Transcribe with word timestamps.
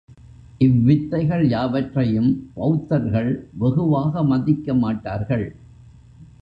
இவ்வித்தைகள் 0.59 1.43
யாவற்றையும் 1.49 2.31
பெளத்தர்கள் 2.55 3.31
வெகுவாக 3.59 4.23
மதிக்க 4.23 4.73
மாட்டார்கள். 4.73 5.47